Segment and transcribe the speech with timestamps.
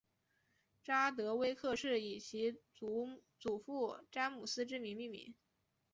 [0.81, 5.35] 查德威克是以其祖父詹姆斯之名命名。